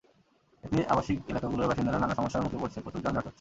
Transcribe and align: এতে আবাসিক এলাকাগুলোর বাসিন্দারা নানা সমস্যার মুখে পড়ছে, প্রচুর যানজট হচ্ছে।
এতে 0.63 0.79
আবাসিক 0.93 1.17
এলাকাগুলোর 1.31 1.69
বাসিন্দারা 1.69 1.99
নানা 1.99 2.15
সমস্যার 2.15 2.43
মুখে 2.45 2.61
পড়ছে, 2.61 2.79
প্রচুর 2.83 3.01
যানজট 3.01 3.17
হচ্ছে। 3.17 3.29